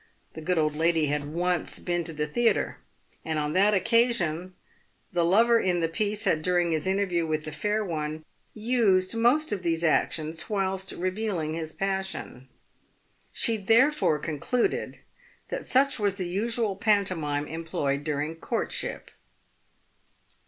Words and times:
The 0.33 0.41
good 0.41 0.57
old 0.57 0.75
lady 0.75 1.05
had 1.05 1.31
once 1.31 1.77
been 1.77 2.03
to 2.05 2.11
the 2.11 2.25
theatre, 2.25 2.79
and" 3.23 3.37
on 3.37 3.53
that 3.53 3.75
occasion 3.75 4.55
the 5.13 5.23
lover 5.23 5.59
in 5.59 5.79
the 5.79 5.87
piece 5.87 6.23
had 6.23 6.41
during 6.41 6.71
his 6.71 6.87
interview 6.87 7.27
with 7.27 7.45
the 7.45 7.51
fair 7.51 7.85
one 7.85 8.25
used 8.51 9.13
most 9.13 9.51
of 9.51 9.61
these 9.61 9.83
actions 9.83 10.49
whilst 10.49 10.91
revealing 10.91 11.53
his 11.53 11.71
passion. 11.71 12.49
She 13.31 13.57
therefore 13.57 14.17
concluded 14.17 14.97
that 15.49 15.67
such 15.67 15.99
was 15.99 16.15
the 16.15 16.25
usual 16.25 16.75
pantomime 16.75 17.45
employed 17.47 18.03
during 18.03 18.37
courtship. 18.37 19.11